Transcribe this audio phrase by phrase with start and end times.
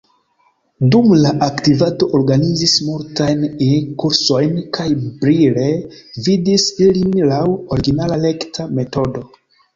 [0.93, 4.87] Dum sia aktivado organizis multajn E-kursojn kaj
[5.21, 5.67] brile
[5.99, 7.45] gvidis ilin laŭ
[7.79, 9.27] originala rekta metodo.